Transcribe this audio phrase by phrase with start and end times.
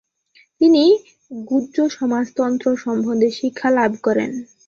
[0.61, 0.83] তিনি
[1.31, 4.31] গুহ্যসমাজতন্ত্র সম্বন্ধে শিক্ষালাভ করেন।